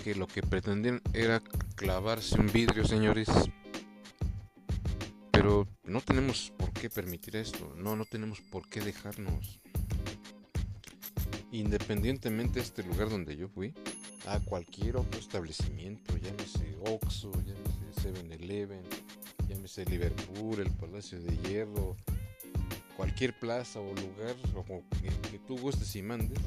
que 0.02 0.14
lo 0.14 0.26
que 0.26 0.42
pretendían 0.42 1.00
era 1.14 1.40
clavarse 1.76 2.38
un 2.38 2.52
vidrio, 2.52 2.84
señores. 2.84 3.28
Pero 5.30 5.66
no 5.84 6.00
tenemos 6.00 6.52
por 6.56 6.72
qué 6.72 6.90
permitir 6.90 7.36
esto, 7.36 7.72
no, 7.76 7.96
no 7.96 8.04
tenemos 8.04 8.40
por 8.40 8.68
qué 8.68 8.80
dejarnos. 8.80 9.60
Independientemente 11.52 12.54
de 12.54 12.62
este 12.62 12.82
lugar 12.82 13.08
donde 13.08 13.36
yo 13.36 13.48
fui, 13.48 13.72
a 14.26 14.40
cualquier 14.40 14.96
otro 14.96 15.20
establecimiento, 15.20 16.16
llámese 16.16 16.76
Oxxo, 16.86 17.30
llámese 17.32 18.12
7-Eleven, 18.12 18.82
llámese 19.74 19.84
Liverpool, 19.90 20.60
el 20.60 20.70
Palacio 20.70 21.20
de 21.20 21.36
Hierro, 21.48 21.96
cualquier 22.96 23.38
plaza 23.38 23.80
o 23.80 23.94
lugar 23.94 24.36
que, 25.00 25.30
que 25.30 25.38
tú 25.38 25.58
gustes 25.58 25.94
y 25.96 26.02
mandes, 26.02 26.38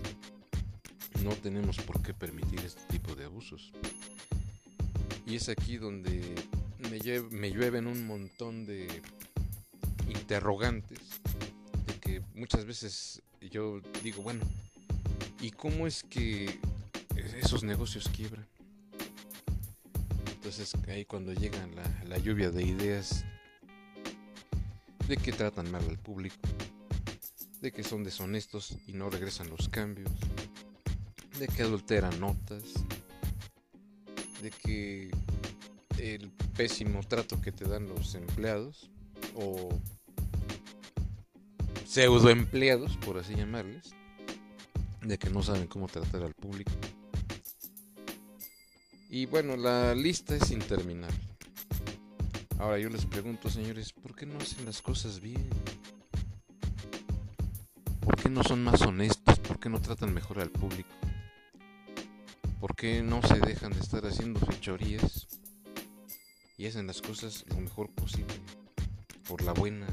no 1.24 1.32
tenemos 1.32 1.78
por 1.78 2.02
qué 2.02 2.14
permitir 2.14 2.60
este 2.62 2.82
tipo 2.90 3.16
de 3.16 3.26
abusos. 3.26 3.72
Y 5.26 5.36
es 5.36 5.50
aquí 5.50 5.78
donde 5.78 6.36
me, 6.90 7.50
llueven 7.50 7.88
un 7.88 8.08
montón 8.08 8.66
de 8.66 8.88
interrogantes, 10.08 11.00
de 11.86 12.00
que 12.00 12.22
muchas 12.36 12.66
veces 12.66 13.22
yo 13.52 13.82
digo, 14.04 14.22
bueno, 14.22 14.46
¿y 15.42 15.52
cómo 15.52 15.86
es 15.86 16.04
que 16.04 16.60
esos 17.42 17.64
negocios 17.64 18.10
quiebran? 18.10 18.46
Entonces 20.48 20.76
ahí 20.88 21.04
cuando 21.04 21.34
llega 21.34 21.68
la, 21.76 22.06
la 22.06 22.18
lluvia 22.20 22.50
de 22.50 22.64
ideas 22.64 23.26
de 25.06 25.18
que 25.18 25.34
tratan 25.34 25.70
mal 25.70 25.84
al 25.90 26.00
público, 26.00 26.38
de 27.60 27.74
que 27.74 27.84
son 27.84 28.06
deshonestos 28.06 28.78
y 28.88 28.94
no 28.94 29.10
regresan 29.10 29.50
los 29.50 29.68
cambios, 29.68 30.10
de 31.38 31.50
que 31.50 31.64
adulteran 31.64 32.18
notas, 32.22 32.64
de 34.42 34.52
que 34.52 35.12
el 35.98 36.32
pésimo 36.56 37.02
trato 37.06 37.42
que 37.42 37.52
te 37.52 37.66
dan 37.66 37.86
los 37.90 38.16
empleados 38.16 38.90
o 39.36 39.68
pseudo 41.86 42.30
empleados, 42.30 42.96
por 43.06 43.18
así 43.18 43.36
llamarles, 43.36 43.90
de 45.02 45.18
que 45.18 45.30
no 45.30 45.44
saben 45.44 45.68
cómo 45.68 45.88
tratar 45.88 46.24
al 46.24 46.34
público. 46.34 46.72
Y 49.18 49.26
bueno, 49.26 49.58
la 49.58 49.96
lista 49.96 50.36
es 50.36 50.52
interminable. 50.52 51.18
Ahora 52.60 52.78
yo 52.78 52.88
les 52.88 53.08
pregunto, 53.08 53.50
señores, 53.50 53.92
¿por 53.92 54.16
qué 54.16 54.28
no 54.28 54.38
hacen 54.38 54.64
las 54.64 54.84
cosas 54.84 55.22
bien? 55.22 55.50
¿Por 58.00 58.16
qué 58.16 58.30
no 58.30 58.44
son 58.44 58.64
más 58.64 58.80
honestos? 58.84 59.40
¿Por 59.40 59.60
qué 59.60 59.70
no 59.70 59.82
tratan 59.82 60.14
mejor 60.14 60.40
al 60.40 60.52
público? 60.52 60.94
¿Por 62.60 62.76
qué 62.76 63.02
no 63.02 63.24
se 63.24 63.40
dejan 63.40 63.74
de 63.74 63.80
estar 63.80 64.06
haciendo 64.06 64.40
fechorías 64.40 65.26
y 66.56 66.68
hacen 66.68 66.86
las 66.86 67.02
cosas 67.02 67.44
lo 67.48 67.60
mejor 67.60 67.90
posible? 67.90 68.36
Por 69.28 69.42
la 69.42 69.54
buena. 69.54 69.88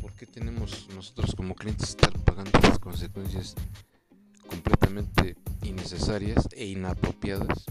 ¿Por 0.00 0.14
qué 0.14 0.26
tenemos 0.26 0.86
nosotros 0.94 1.34
como 1.34 1.56
clientes 1.56 1.88
estar 1.88 2.16
pagando 2.20 2.56
las 2.60 2.78
consecuencias 2.78 3.56
completamente 4.46 5.34
innecesarias 5.64 6.48
e 6.52 6.66
inapropiadas 6.66 7.64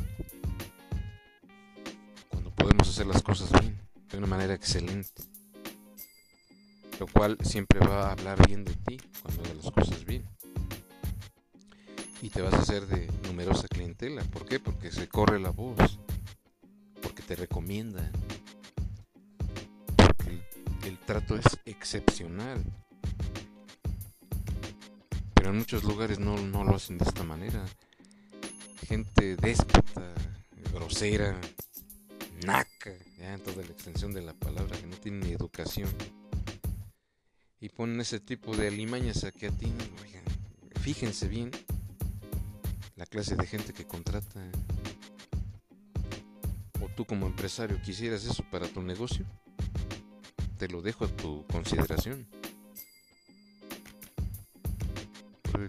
cuando 2.30 2.52
podemos 2.52 2.90
hacer 2.90 3.06
las 3.06 3.22
cosas 3.22 3.52
bien, 3.62 3.80
de 4.10 4.18
una 4.18 4.28
manera 4.28 4.54
excelente? 4.54 5.24
Lo 7.00 7.08
cual 7.08 7.38
siempre 7.42 7.80
va 7.80 8.08
a 8.08 8.12
hablar 8.12 8.46
bien 8.48 8.64
de 8.64 8.74
ti 8.74 8.98
cuando 9.22 9.44
hagas 9.44 9.56
las 9.64 9.72
cosas 9.72 10.06
bien 10.06 10.26
y 12.24 12.30
te 12.30 12.42
vas 12.42 12.54
a 12.54 12.60
hacer 12.60 12.88
de 12.88 13.12
numerosa 13.28 13.68
clientela. 13.68 14.24
¿Por 14.24 14.46
qué? 14.46 14.58
Porque 14.58 14.94
se 14.94 15.10
corre 15.10 15.42
la 15.42 15.50
voz, 15.50 16.00
porque 17.02 17.22
te 17.22 17.36
recomiendan, 17.36 18.10
porque 19.98 20.42
el, 20.88 20.98
trato 21.00 21.36
es 21.36 21.44
excepcional. 21.66 22.64
Pero 25.44 25.52
en 25.52 25.60
muchos 25.60 25.84
lugares 25.84 26.20
no, 26.20 26.38
no 26.38 26.64
lo 26.64 26.74
hacen 26.74 26.98
de 26.98 27.04
esta 27.04 27.22
manera. 27.26 27.66
Gente 28.88 29.36
déspota, 29.36 30.14
grosera, 30.72 31.38
naca, 32.46 32.94
ya 33.20 33.34
en 33.34 33.44
toda 33.44 33.58
la 33.58 33.72
extensión 33.74 34.14
de 34.14 34.22
la 34.22 34.32
palabra, 34.32 34.78
que 34.78 34.88
no 34.88 34.96
tiene 34.96 35.26
ni 35.26 35.34
educación. 35.34 35.90
Y 37.60 37.68
ponen 37.68 38.00
ese 38.00 38.22
tipo 38.22 38.56
de 38.56 38.70
alimañas 38.70 39.26
a 39.26 39.34
que 39.34 39.48
a 39.48 39.52
ti, 39.52 39.66
oigan, 40.02 40.24
fíjense 40.80 41.28
bien 41.28 41.52
la 42.96 43.06
clase 43.06 43.36
de 43.36 43.46
gente 43.46 43.74
que 43.74 43.86
contrata. 43.86 44.50
O 46.82 46.88
tú 46.96 47.04
como 47.04 47.28
empresario 47.28 47.82
quisieras 47.82 48.24
eso 48.24 48.46
para 48.50 48.70
tu 48.70 48.82
negocio, 48.82 49.26
te 50.58 50.70
lo 50.70 50.82
dejo 50.82 51.04
a 51.04 51.10
tu 51.10 51.46
consideración. 51.48 52.30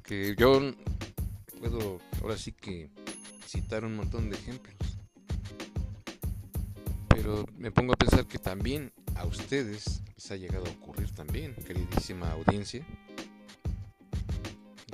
Porque 0.04 0.36
yo 0.38 0.60
puedo 1.58 1.98
ahora 2.20 2.36
sí 2.36 2.52
que 2.52 2.90
citar 3.46 3.84
un 3.84 3.96
montón 3.96 4.28
de 4.28 4.36
ejemplos. 4.36 4.76
Pero 7.08 7.46
me 7.56 7.70
pongo 7.70 7.94
a 7.94 7.96
pensar 7.96 8.26
que 8.26 8.38
también 8.38 8.92
a 9.14 9.24
ustedes 9.24 10.02
les 10.14 10.30
ha 10.30 10.36
llegado 10.36 10.66
a 10.66 10.70
ocurrir 10.70 11.10
también, 11.12 11.54
queridísima 11.54 12.30
audiencia 12.32 12.86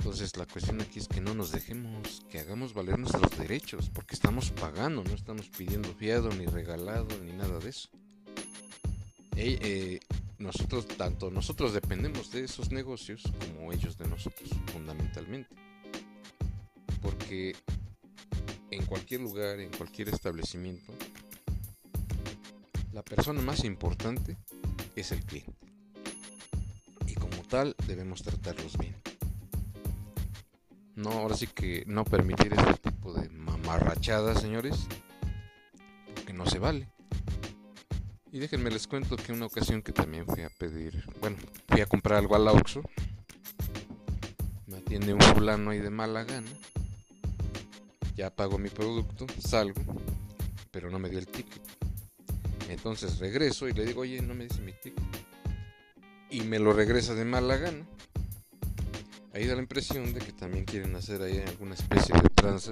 entonces 0.01 0.35
la 0.35 0.47
cuestión 0.47 0.81
aquí 0.81 0.97
es 0.97 1.07
que 1.07 1.21
no 1.21 1.35
nos 1.35 1.51
dejemos, 1.51 2.25
que 2.27 2.39
hagamos 2.39 2.73
valer 2.73 2.97
nuestros 2.97 3.37
derechos, 3.37 3.91
porque 3.93 4.15
estamos 4.15 4.49
pagando, 4.49 5.03
no 5.03 5.13
estamos 5.13 5.47
pidiendo 5.49 5.93
fiado, 5.93 6.29
ni 6.31 6.47
regalado, 6.47 7.07
ni 7.23 7.33
nada 7.33 7.59
de 7.59 7.69
eso. 7.69 7.87
Eh, 9.35 9.99
nosotros, 10.41 10.87
tanto 10.87 11.29
nosotros 11.29 11.73
dependemos 11.73 12.31
de 12.31 12.43
esos 12.43 12.71
negocios 12.71 13.23
como 13.39 13.71
ellos 13.71 13.97
de 13.97 14.07
nosotros, 14.07 14.49
fundamentalmente. 14.73 15.55
Porque 17.01 17.55
en 18.71 18.85
cualquier 18.85 19.21
lugar, 19.21 19.59
en 19.59 19.71
cualquier 19.71 20.09
establecimiento, 20.09 20.93
la 22.91 23.03
persona 23.03 23.41
más 23.41 23.63
importante 23.63 24.37
es 24.95 25.11
el 25.11 25.23
cliente. 25.23 25.53
Y 27.07 27.13
como 27.15 27.43
tal 27.43 27.75
debemos 27.87 28.21
tratarlos 28.21 28.77
bien. 28.77 28.95
No, 30.95 31.11
ahora 31.11 31.35
sí 31.35 31.47
que 31.47 31.83
no 31.87 32.03
permitir 32.03 32.53
este 32.53 32.91
tipo 32.91 33.13
de 33.13 33.29
mamarrachadas, 33.29 34.41
señores, 34.41 34.87
porque 36.13 36.33
no 36.33 36.45
se 36.45 36.59
vale. 36.59 36.89
Y 38.31 38.39
déjenme 38.39 38.71
les 38.71 38.87
cuento 38.87 39.17
que 39.17 39.33
una 39.33 39.45
ocasión 39.45 39.81
que 39.81 39.91
también 39.91 40.25
fui 40.25 40.43
a 40.43 40.49
pedir, 40.49 41.03
bueno, 41.19 41.37
fui 41.67 41.81
a 41.81 41.85
comprar 41.85 42.19
algo 42.19 42.35
al 42.35 42.47
Oxxo, 42.47 42.81
me 44.67 44.77
atiende 44.77 45.13
un 45.13 45.21
fulano 45.21 45.71
ahí 45.71 45.79
de 45.79 45.89
mala 45.89 46.23
gana, 46.23 46.49
ya 48.15 48.33
pago 48.33 48.57
mi 48.57 48.69
producto, 48.69 49.25
salgo, 49.45 49.81
pero 50.71 50.89
no 50.89 50.97
me 50.97 51.09
dio 51.09 51.19
el 51.19 51.27
ticket. 51.27 51.61
Entonces 52.69 53.19
regreso 53.19 53.67
y 53.67 53.73
le 53.73 53.85
digo, 53.85 54.01
oye, 54.01 54.21
no 54.21 54.33
me 54.33 54.45
dice 54.45 54.61
mi 54.61 54.71
ticket. 54.71 55.03
Y 56.29 56.41
me 56.41 56.59
lo 56.59 56.71
regresa 56.71 57.13
de 57.13 57.25
mala 57.25 57.57
gana 57.57 57.85
ahí 59.33 59.45
da 59.45 59.55
la 59.55 59.61
impresión 59.61 60.13
de 60.13 60.19
que 60.19 60.33
también 60.33 60.65
quieren 60.65 60.95
hacer 60.95 61.21
ahí 61.21 61.39
alguna 61.47 61.75
especie 61.75 62.13
de 62.15 62.29
tranza, 62.35 62.71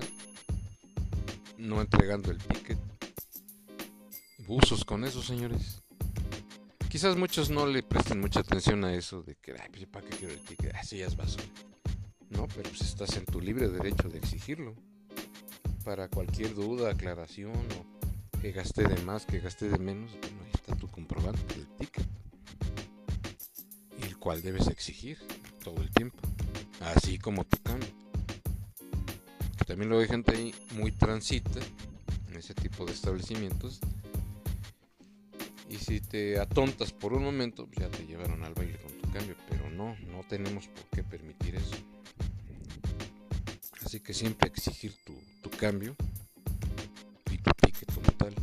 no 1.58 1.82
entregando 1.82 2.32
el 2.32 2.38
ticket. 2.38 2.79
Usos 4.52 4.84
con 4.84 5.06
eso, 5.06 5.22
señores. 5.22 5.84
Quizás 6.90 7.16
muchos 7.16 7.52
no 7.52 7.68
le 7.68 7.84
presten 7.84 8.20
mucha 8.20 8.40
atención 8.40 8.84
a 8.84 8.96
eso 8.96 9.22
de 9.22 9.36
que, 9.36 9.52
ay, 9.52 9.70
pues, 9.72 9.86
¿para 9.86 10.10
qué 10.10 10.18
quiero 10.18 10.34
el 10.34 10.40
ticket? 10.40 10.74
Así 10.74 10.98
ya 10.98 11.06
es 11.06 11.16
basura. 11.16 11.46
No, 12.32 12.48
pero 12.48 12.68
pues 12.68 12.82
estás 12.82 13.16
en 13.18 13.26
tu 13.26 13.40
libre 13.40 13.70
derecho 13.70 14.10
de 14.10 14.18
exigirlo. 14.18 14.74
Para 15.86 16.08
cualquier 16.08 16.56
duda, 16.56 16.90
aclaración 16.90 17.54
o 17.54 18.40
que 18.40 18.52
gasté 18.52 18.88
de 18.88 19.00
más, 19.04 19.28
que 19.28 19.40
gasté 19.40 19.70
de 19.70 19.78
menos, 19.78 20.12
bueno, 20.20 20.42
ahí 20.44 20.52
está 20.56 20.76
tu 20.76 20.88
comprobante 20.88 21.54
del 21.54 21.68
ticket. 21.78 22.08
Y 24.00 24.06
el 24.08 24.18
cual 24.18 24.42
debes 24.42 24.66
exigir 24.66 25.20
todo 25.64 25.80
el 25.80 25.92
tiempo 25.92 26.18
así 26.82 27.20
como 27.20 27.46
tu 27.46 27.62
cambio. 27.62 27.90
También 29.68 29.92
lo 29.92 30.00
hay 30.00 30.08
gente 30.08 30.36
ahí 30.36 30.56
muy 30.72 30.92
transita 30.92 31.60
en 32.30 32.36
ese 32.36 32.56
tipo 32.56 32.88
de 32.88 32.94
establecimientos. 32.94 33.80
Y 35.70 35.76
si 35.76 36.02
te 36.02 36.40
atontas 36.40 36.92
por 36.92 37.14
un 37.14 37.24
momento, 37.24 37.68
pues 37.68 37.80
ya 37.80 37.90
te 37.96 38.06
llevaron 38.06 38.44
al 38.44 38.56
baile 38.56 38.80
con 38.80 38.92
tu 38.98 39.12
cambio. 39.12 39.36
Pero 39.48 39.70
no, 39.70 39.96
no 40.12 40.24
tenemos 40.28 40.68
por 40.68 40.84
qué 40.86 41.04
permitir 41.04 41.56
eso. 41.56 41.76
Así 43.86 44.00
que 44.00 44.14
siempre 44.14 44.50
exigir 44.50 44.96
tu, 45.04 45.50
cambio 45.58 45.96
y 47.32 47.38
tu 47.38 47.52
ticket 47.62 47.94
como 47.94 48.12
tal. 48.14 48.34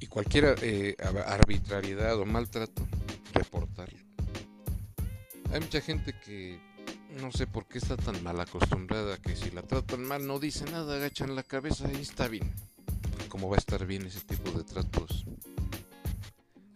Y 0.00 0.06
cualquier 0.06 0.56
eh, 0.62 0.96
arbitrariedad 1.26 2.18
o 2.18 2.26
maltrato, 2.26 2.86
reportarlo. 3.34 3.98
Hay 5.52 5.60
mucha 5.60 5.80
gente 5.80 6.14
que 6.24 6.58
no 7.20 7.30
sé 7.30 7.46
por 7.46 7.66
qué 7.66 7.78
está 7.78 7.96
tan 7.96 8.22
mal 8.22 8.40
acostumbrada 8.40 9.18
que 9.18 9.36
si 9.36 9.50
la 9.50 9.62
tratan 9.62 10.02
mal 10.02 10.26
no 10.26 10.38
dice 10.38 10.64
nada, 10.64 10.96
agachan 10.96 11.36
la 11.36 11.42
cabeza 11.42 11.90
y 11.92 12.00
está 12.00 12.26
bien. 12.28 12.52
¿Cómo 13.32 13.48
va 13.48 13.56
a 13.56 13.60
estar 13.60 13.86
bien 13.86 14.04
ese 14.04 14.20
tipo 14.20 14.50
de 14.50 14.62
tratos? 14.62 15.24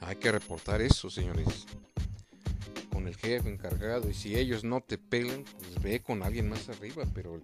Hay 0.01 0.17
que 0.17 0.33
reportar 0.33 0.81
eso, 0.81 1.11
señores. 1.11 1.67
Con 2.91 3.07
el 3.07 3.15
jefe 3.15 3.51
encargado 3.51 4.09
y 4.09 4.15
si 4.15 4.37
ellos 4.37 4.65
no 4.65 4.81
te 4.81 4.97
pelan, 4.97 5.45
pues 5.59 5.83
ve 5.83 6.01
con 6.01 6.23
alguien 6.23 6.49
más 6.49 6.71
arriba, 6.71 7.05
pero 7.13 7.43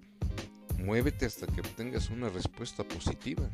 muévete 0.79 1.27
hasta 1.27 1.47
que 1.47 1.61
obtengas 1.61 2.09
una 2.09 2.31
respuesta 2.31 2.85
positiva. 2.85 3.51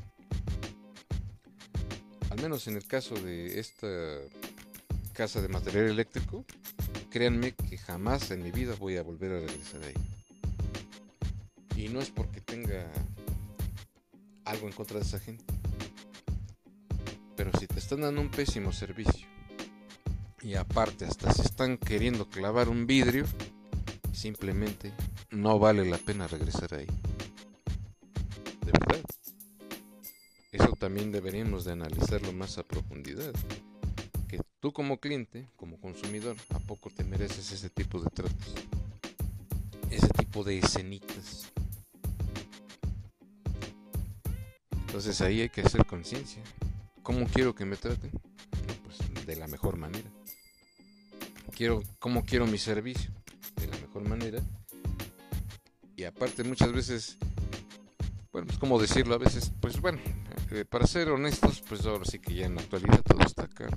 Al 2.31 2.41
menos 2.41 2.69
en 2.69 2.77
el 2.77 2.87
caso 2.87 3.17
de 3.17 3.59
esta 3.59 3.89
casa 5.13 5.43
de 5.43 5.49
material 5.49 5.87
eléctrico, 5.87 6.45
créanme 7.11 7.57
que 7.57 7.79
jamás 7.79 8.31
en 8.31 8.45
mi 8.45 8.53
vida 8.53 8.77
voy 8.77 8.97
a 8.97 9.03
volver 9.03 9.33
a 9.33 9.41
regresar 9.41 9.83
ahí. 9.83 9.95
Y 11.75 11.89
no 11.89 11.99
es 11.99 12.11
porque 12.11 12.41
tenga 12.41 12.89
algo 14.49 14.67
en 14.67 14.73
contra 14.73 14.99
de 14.99 15.05
esa 15.05 15.21
gente. 15.21 15.45
Pero 17.37 17.51
si 17.59 17.67
te 17.67 17.79
están 17.79 18.01
dando 18.01 18.21
un 18.21 18.31
pésimo 18.31 18.73
servicio 18.73 19.27
y 20.43 20.55
aparte 20.55 21.05
hasta 21.05 21.33
se 21.33 21.43
están 21.43 21.77
queriendo 21.77 22.29
clavar 22.29 22.69
un 22.69 22.87
vidrio, 22.87 23.27
simplemente 24.13 24.93
no 25.31 25.59
vale 25.59 25.85
la 25.89 25.99
pena 25.99 26.27
regresar 26.27 26.75
ahí. 26.75 26.87
De 28.65 28.73
verdad. 28.73 29.05
Eso 30.51 30.73
también 30.79 31.13
deberíamos 31.13 31.65
de 31.65 31.73
analizarlo 31.73 32.33
más 32.33 32.59
a 32.59 32.63
profundidad 32.63 33.33
que 34.29 34.41
tú 34.61 34.73
como 34.73 34.99
cliente, 34.99 35.49
como 35.57 35.81
consumidor, 35.81 36.37
¿a 36.55 36.59
poco 36.59 36.91
te 36.91 37.05
mereces 37.05 37.51
ese 37.53 37.71
tipo 37.71 38.01
de 38.01 38.11
tratos? 38.11 38.55
Ese 39.91 40.09
tipo 40.09 40.45
de 40.45 40.59
escenitas. 40.59 41.51
Entonces 44.99 45.21
ahí 45.21 45.43
hay 45.43 45.49
que 45.49 45.61
hacer 45.61 45.87
conciencia. 45.87 46.43
¿Cómo 47.05 47.25
quiero 47.27 47.55
que 47.55 47.65
me 47.65 47.77
traten? 47.77 48.11
pues 48.83 49.27
de 49.27 49.37
la 49.37 49.47
mejor 49.47 49.77
manera. 49.77 50.11
Quiero, 51.55 51.85
¿Cómo 52.01 52.25
quiero 52.25 52.49
mi 52.49 52.59
servicio? 52.59 53.13
De 53.55 53.69
la 53.69 53.77
mejor 53.77 54.09
manera. 54.09 54.43
Y 55.95 56.03
aparte 56.03 56.43
muchas 56.43 56.73
veces, 56.73 57.17
bueno, 58.33 58.49
pues 58.49 58.59
como 58.59 58.81
decirlo, 58.81 59.15
a 59.15 59.19
veces, 59.19 59.53
pues 59.61 59.81
bueno, 59.81 60.01
eh, 60.51 60.65
para 60.69 60.85
ser 60.85 61.11
honestos, 61.11 61.63
pues 61.69 61.87
ahora 61.87 62.05
sí 62.05 62.19
que 62.19 62.35
ya 62.35 62.47
en 62.47 62.57
la 62.57 62.63
actualidad 62.63 63.01
todo 63.03 63.21
está 63.21 63.47
caro 63.47 63.77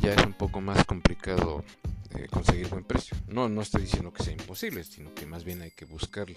ya 0.00 0.14
es 0.14 0.24
un 0.24 0.34
poco 0.34 0.60
más 0.60 0.84
complicado 0.84 1.64
eh, 2.10 2.28
conseguir 2.30 2.68
buen 2.68 2.84
precio. 2.84 3.16
No, 3.26 3.48
no 3.48 3.62
estoy 3.62 3.82
diciendo 3.82 4.12
que 4.12 4.22
sea 4.22 4.32
imposible, 4.32 4.84
sino 4.84 5.12
que 5.12 5.26
más 5.26 5.42
bien 5.42 5.60
hay 5.62 5.72
que 5.72 5.86
buscarlo. 5.86 6.36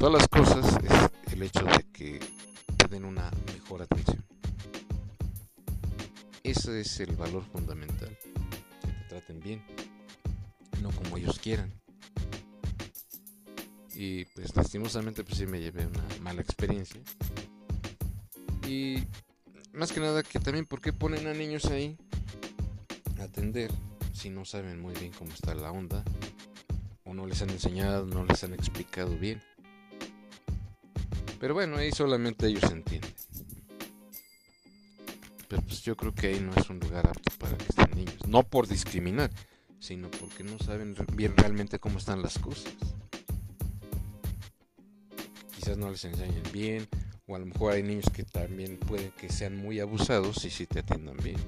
Todas 0.00 0.14
las 0.14 0.28
cosas 0.28 0.78
es 0.82 1.34
el 1.34 1.42
hecho 1.42 1.62
de 1.62 1.84
que 1.92 2.20
te 2.78 2.88
den 2.88 3.04
una 3.04 3.30
mejor 3.52 3.82
atención. 3.82 4.24
Ese 6.42 6.80
es 6.80 7.00
el 7.00 7.14
valor 7.16 7.44
fundamental. 7.44 8.16
Que 8.80 8.88
te 8.88 9.04
traten 9.10 9.40
bien, 9.40 9.62
no 10.80 10.90
como 10.90 11.18
ellos 11.18 11.38
quieran. 11.38 11.70
Y 13.94 14.24
pues 14.24 14.56
lastimosamente 14.56 15.22
pues 15.22 15.36
sí 15.36 15.44
me 15.44 15.60
llevé 15.60 15.84
una 15.84 16.02
mala 16.22 16.40
experiencia. 16.40 17.02
Y 18.66 19.04
más 19.74 19.92
que 19.92 20.00
nada 20.00 20.22
que 20.22 20.40
también 20.40 20.64
por 20.64 20.80
qué 20.80 20.94
ponen 20.94 21.26
a 21.26 21.34
niños 21.34 21.66
ahí 21.66 21.98
a 23.18 23.24
atender 23.24 23.70
si 24.14 24.30
no 24.30 24.46
saben 24.46 24.80
muy 24.80 24.94
bien 24.94 25.12
cómo 25.12 25.30
está 25.34 25.54
la 25.54 25.70
onda 25.70 26.02
o 27.04 27.12
no 27.12 27.26
les 27.26 27.42
han 27.42 27.50
enseñado, 27.50 28.06
no 28.06 28.24
les 28.24 28.42
han 28.44 28.54
explicado 28.54 29.14
bien. 29.18 29.42
Pero 31.40 31.54
bueno, 31.54 31.78
ahí 31.78 31.90
solamente 31.90 32.46
ellos 32.46 32.70
entienden. 32.70 33.14
Pero 35.48 35.62
pues 35.62 35.80
yo 35.82 35.96
creo 35.96 36.14
que 36.14 36.28
ahí 36.28 36.40
no 36.40 36.52
es 36.54 36.68
un 36.68 36.78
lugar 36.78 37.08
apto 37.08 37.32
para 37.38 37.56
que 37.56 37.64
estén 37.64 37.90
niños. 37.96 38.26
No 38.28 38.42
por 38.42 38.68
discriminar, 38.68 39.30
sino 39.80 40.10
porque 40.10 40.44
no 40.44 40.58
saben 40.58 40.94
bien 41.14 41.34
realmente 41.36 41.78
cómo 41.78 41.98
están 41.98 42.20
las 42.20 42.38
cosas. 42.38 42.74
Quizás 45.56 45.78
no 45.78 45.90
les 45.90 46.04
enseñen 46.04 46.42
bien, 46.52 46.86
o 47.26 47.34
a 47.34 47.38
lo 47.38 47.46
mejor 47.46 47.72
hay 47.72 47.82
niños 47.82 48.10
que 48.12 48.22
también 48.22 48.76
pueden 48.76 49.10
que 49.12 49.30
sean 49.30 49.56
muy 49.56 49.80
abusados 49.80 50.44
y 50.44 50.50
si 50.50 50.66
te 50.66 50.80
atiendan 50.80 51.16
bien. 51.16 51.40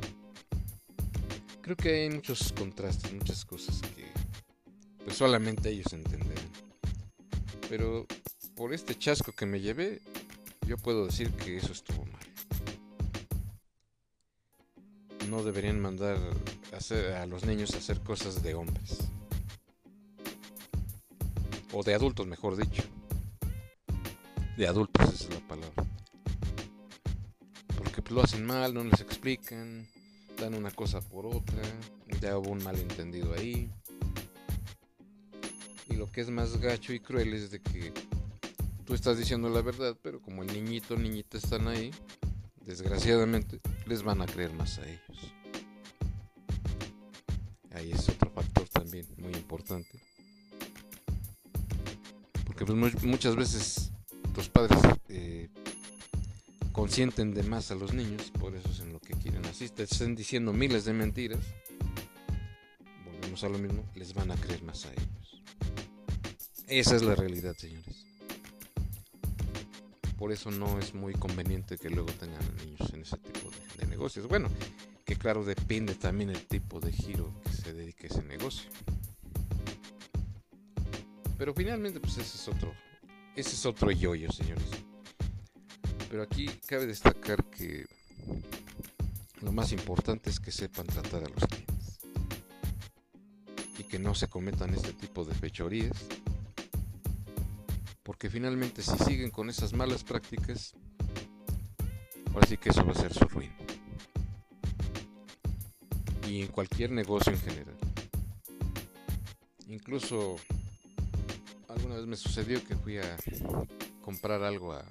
Creo 1.60 1.76
que 1.76 2.02
hay 2.02 2.10
muchos 2.10 2.52
contrastes, 2.54 3.12
muchas 3.12 3.44
cosas 3.44 3.80
que 3.94 4.06
pues 5.04 5.16
solamente 5.18 5.68
ellos 5.68 5.92
entenderán. 5.92 6.48
Pero 7.68 8.06
por 8.56 8.72
este 8.72 8.96
chasco 8.98 9.32
que 9.32 9.46
me 9.46 9.60
llevé, 9.60 10.00
yo 10.66 10.76
puedo 10.78 11.06
decir 11.06 11.30
que 11.32 11.56
eso 11.56 11.72
estuvo 11.72 12.04
mal. 12.06 12.22
No 15.28 15.42
deberían 15.42 15.80
mandar 15.80 16.18
a, 16.72 17.26
los 17.26 17.44
niños 17.44 17.74
a 17.74 17.78
hacer 17.78 18.00
cosas 18.00 18.42
de 18.42 18.54
hombres. 18.54 18.98
O 21.72 21.82
de 21.82 21.94
adultos, 21.94 22.26
mejor 22.26 22.56
dicho 22.56 22.82
de 24.56 24.66
adultos, 24.66 25.14
esa 25.14 25.24
es 25.28 25.34
la 25.34 25.48
palabra. 25.48 25.84
Porque 27.76 28.02
lo 28.12 28.22
hacen 28.22 28.44
mal, 28.44 28.74
no 28.74 28.84
les 28.84 29.00
explican, 29.00 29.88
dan 30.38 30.54
una 30.54 30.70
cosa 30.70 31.00
por 31.00 31.26
otra, 31.26 31.62
ya 32.20 32.36
hubo 32.38 32.50
un 32.50 32.62
malentendido 32.62 33.32
ahí. 33.34 33.70
Y 35.88 35.94
lo 35.94 36.10
que 36.10 36.20
es 36.20 36.30
más 36.30 36.58
gacho 36.58 36.92
y 36.92 37.00
cruel 37.00 37.32
es 37.34 37.50
de 37.50 37.60
que 37.60 37.92
estás 38.94 39.18
diciendo 39.18 39.48
la 39.48 39.62
verdad, 39.62 39.96
pero 40.02 40.20
como 40.20 40.42
el 40.42 40.52
niñito 40.52 40.96
niñita 40.96 41.38
están 41.38 41.68
ahí, 41.68 41.90
desgraciadamente 42.64 43.60
les 43.86 44.02
van 44.02 44.22
a 44.22 44.26
creer 44.26 44.52
más 44.52 44.78
a 44.78 44.88
ellos. 44.88 45.32
Ahí 47.74 47.92
es 47.92 48.08
otro 48.08 48.30
factor 48.30 48.68
también 48.68 49.06
muy 49.16 49.32
importante. 49.32 50.00
Porque 52.44 52.66
pues 52.66 53.02
muchas 53.04 53.34
veces 53.34 53.92
los 54.36 54.48
padres 54.48 54.78
eh, 55.08 55.48
consienten 56.72 57.34
de 57.34 57.42
más 57.44 57.70
a 57.70 57.74
los 57.74 57.94
niños, 57.94 58.30
por 58.38 58.54
eso 58.54 58.68
es 58.68 58.80
en 58.80 58.92
lo 58.92 59.00
que 59.00 59.14
quieren. 59.14 59.44
Así 59.46 59.68
te 59.68 59.84
estén 59.84 60.14
diciendo 60.14 60.52
miles 60.52 60.84
de 60.84 60.92
mentiras, 60.92 61.40
volvemos 63.04 63.42
a 63.44 63.48
lo 63.48 63.58
mismo, 63.58 63.84
les 63.94 64.12
van 64.12 64.30
a 64.30 64.36
creer 64.36 64.62
más 64.62 64.84
a 64.86 64.92
ellos. 64.92 65.42
Esa 66.66 66.96
es 66.96 67.02
la 67.02 67.14
realidad, 67.14 67.54
señores. 67.56 68.11
Por 70.22 70.30
eso 70.30 70.52
no 70.52 70.78
es 70.78 70.94
muy 70.94 71.14
conveniente 71.14 71.76
que 71.76 71.90
luego 71.90 72.08
tengan 72.12 72.38
niños 72.64 72.94
en 72.94 73.02
ese 73.02 73.16
tipo 73.16 73.50
de, 73.76 73.86
negocios. 73.88 74.28
Bueno, 74.28 74.48
que 75.04 75.16
claro 75.16 75.44
depende 75.44 75.96
también 75.96 76.30
el 76.30 76.46
tipo 76.46 76.78
de 76.78 76.92
giro 76.92 77.34
que 77.42 77.50
se 77.50 77.72
dedique 77.72 78.06
a 78.06 78.10
ese 78.10 78.22
negocio. 78.22 78.70
Pero 81.36 81.52
finalmente, 81.52 81.98
pues 81.98 82.18
ese 82.18 82.36
es 82.36 82.46
otro, 82.46 82.72
ese 83.34 83.50
es 83.50 83.66
otro 83.66 83.90
yoyo, 83.90 84.30
señores. 84.30 84.68
Pero 86.08 86.22
aquí 86.22 86.46
cabe 86.68 86.86
destacar 86.86 87.44
que 87.46 87.84
lo 89.40 89.50
más 89.50 89.72
importante 89.72 90.30
es 90.30 90.38
que 90.38 90.52
sepan 90.52 90.86
tratar 90.86 91.24
a 91.24 91.30
los 91.30 91.44
clientes. 91.46 91.98
Y 93.76 93.82
que 93.82 93.98
no 93.98 94.14
se 94.14 94.28
cometan 94.28 94.72
este 94.72 94.92
tipo 94.92 95.24
de 95.24 95.34
fechorías. 95.34 95.96
Porque 98.02 98.28
finalmente 98.28 98.82
si 98.82 98.96
siguen 98.98 99.30
con 99.30 99.48
esas 99.48 99.72
malas 99.72 100.02
prácticas, 100.02 100.74
ahora 102.34 102.46
sí 102.46 102.56
que 102.56 102.70
eso 102.70 102.84
va 102.84 102.92
a 102.92 102.96
ser 102.96 103.14
su 103.14 103.24
ruina. 103.26 103.54
Y 106.28 106.42
en 106.42 106.48
cualquier 106.48 106.90
negocio 106.90 107.32
en 107.32 107.40
general. 107.40 107.76
Incluso 109.68 110.36
alguna 111.68 111.96
vez 111.96 112.06
me 112.06 112.16
sucedió 112.16 112.62
que 112.64 112.76
fui 112.76 112.98
a 112.98 113.16
comprar 114.02 114.42
algo 114.42 114.72
a, 114.72 114.84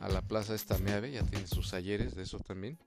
a 0.00 0.08
la 0.08 0.22
plaza 0.22 0.54
esta 0.54 0.78
Meave, 0.78 1.12
ya 1.12 1.22
tiene 1.22 1.46
sus 1.46 1.70
talleres 1.70 2.16
de 2.16 2.24
eso 2.24 2.40
también. 2.40 2.78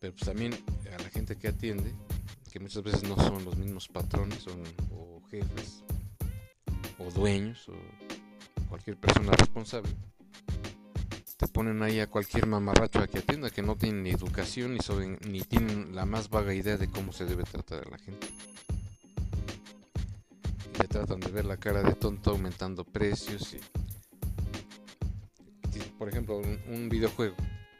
Pero 0.00 0.12
pues 0.12 0.24
también 0.26 0.52
a 0.94 1.02
la 1.02 1.08
gente 1.08 1.36
que 1.36 1.48
atiende, 1.48 1.94
que 2.52 2.60
muchas 2.60 2.82
veces 2.82 3.02
no 3.04 3.16
son 3.16 3.44
los 3.44 3.56
mismos 3.56 3.88
patrones 3.88 4.46
o 4.46 5.17
jefes 5.30 5.82
o 6.98 7.10
dueños 7.10 7.68
o 7.68 7.74
cualquier 8.68 8.96
persona 8.96 9.32
responsable, 9.32 9.90
te 11.36 11.46
ponen 11.48 11.82
ahí 11.82 12.00
a 12.00 12.08
cualquier 12.08 12.46
mamarracho 12.46 12.98
a 12.98 13.06
que 13.06 13.18
atienda 13.18 13.50
que 13.50 13.62
no 13.62 13.76
tienen 13.76 14.02
ni 14.02 14.10
educación 14.10 14.74
ni, 14.74 15.30
ni 15.30 15.40
tienen 15.42 15.94
la 15.94 16.04
más 16.04 16.28
vaga 16.28 16.52
idea 16.52 16.76
de 16.76 16.90
cómo 16.90 17.12
se 17.12 17.24
debe 17.24 17.44
tratar 17.44 17.86
a 17.86 17.90
la 17.90 17.98
gente 17.98 18.26
tratan 20.88 21.20
de 21.20 21.30
ver 21.30 21.44
la 21.44 21.56
cara 21.56 21.82
de 21.82 21.94
tonto 21.94 22.30
aumentando 22.30 22.84
precios. 22.84 23.54
Y, 23.54 23.60
por 25.98 26.08
ejemplo, 26.08 26.38
un, 26.38 26.88
videojuego, 26.88 27.36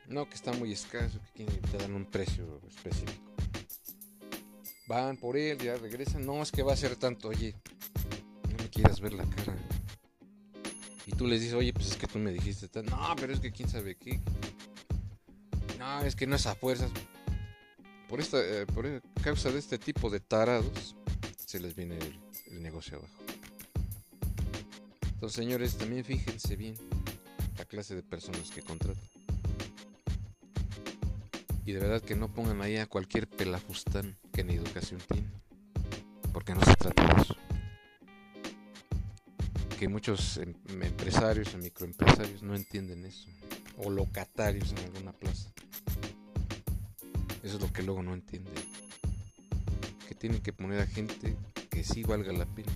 no 0.08 0.28
que 0.28 0.34
está 0.34 0.52
muy 0.52 0.72
escaso, 0.72 1.18
que 1.34 1.44
te 1.44 1.78
dan 1.78 1.94
un 1.94 2.04
precio 2.04 2.60
específico. 2.68 3.27
Van 4.88 5.18
por 5.18 5.36
él, 5.36 5.58
ya 5.58 5.76
regresan, 5.76 6.24
no, 6.24 6.42
es 6.42 6.50
que 6.50 6.62
va 6.62 6.72
a 6.72 6.76
ser 6.76 6.96
tanto, 6.96 7.28
oye, 7.28 7.54
no 8.48 8.56
me 8.62 8.70
quieras 8.70 9.00
ver 9.00 9.12
la 9.12 9.24
cara. 9.24 9.54
Y 11.06 11.12
tú 11.12 11.26
les 11.26 11.40
dices, 11.40 11.54
oye, 11.54 11.72
pues 11.74 11.90
es 11.90 11.96
que 11.96 12.06
tú 12.06 12.18
me 12.18 12.32
dijiste, 12.32 12.68
no, 12.82 13.14
pero 13.16 13.32
es 13.32 13.40
que 13.40 13.52
quién 13.52 13.68
sabe 13.68 13.96
qué. 13.96 14.20
No, 15.78 16.00
es 16.00 16.16
que 16.16 16.26
no 16.26 16.36
es 16.36 16.46
a 16.46 16.54
fuerzas. 16.54 16.90
Por 18.08 18.20
esta 18.20 18.38
eh, 18.40 18.66
por 18.66 19.02
causa 19.22 19.50
de 19.50 19.58
este 19.58 19.78
tipo 19.78 20.08
de 20.08 20.20
tarados, 20.20 20.96
se 21.44 21.60
les 21.60 21.76
viene 21.76 21.98
el 22.50 22.62
negocio 22.62 22.96
abajo. 22.96 23.14
Entonces, 25.02 25.36
señores, 25.36 25.76
también 25.76 26.04
fíjense 26.04 26.56
bien 26.56 26.74
la 27.58 27.66
clase 27.66 27.94
de 27.94 28.02
personas 28.02 28.50
que 28.50 28.62
contratan. 28.62 29.02
Y 31.66 31.72
de 31.72 31.80
verdad 31.80 32.00
que 32.00 32.16
no 32.16 32.32
pongan 32.32 32.62
ahí 32.62 32.76
a 32.78 32.86
cualquier 32.86 33.27
pelafustán 33.38 34.18
que 34.32 34.42
ni 34.42 34.54
educación 34.54 35.00
tiene. 35.08 35.30
Porque 36.32 36.54
no 36.54 36.60
se 36.64 36.74
trata 36.74 37.06
de 37.06 37.22
eso. 37.22 37.36
Que 39.78 39.88
muchos 39.88 40.38
em, 40.38 40.54
empresarios 40.82 41.54
o 41.54 41.58
microempresarios 41.58 42.42
no 42.42 42.56
entienden 42.56 43.06
eso. 43.06 43.28
O 43.76 43.90
locatarios 43.90 44.72
en 44.72 44.78
alguna 44.78 45.12
plaza. 45.12 45.50
Eso 47.44 47.56
es 47.56 47.62
lo 47.62 47.72
que 47.72 47.84
luego 47.84 48.02
no 48.02 48.12
entienden. 48.12 48.52
Que 50.08 50.14
tienen 50.16 50.42
que 50.42 50.52
poner 50.52 50.80
a 50.80 50.86
gente 50.86 51.36
que 51.70 51.84
sí 51.84 52.02
valga 52.02 52.32
la 52.32 52.44
pena 52.44 52.72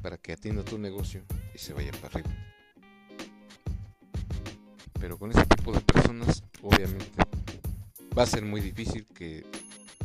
para 0.00 0.16
que 0.16 0.32
atienda 0.32 0.62
tu 0.62 0.78
negocio 0.78 1.22
y 1.54 1.58
se 1.58 1.74
vaya 1.74 1.90
para 2.00 2.06
arriba. 2.06 2.30
Pero 5.00 5.18
con 5.18 5.30
ese 5.32 5.44
tipo 5.46 5.72
de 5.72 5.80
personas, 5.80 6.42
obviamente, 6.62 7.29
va 8.16 8.22
a 8.22 8.26
ser 8.26 8.44
muy 8.44 8.60
difícil 8.60 9.06
que 9.06 9.44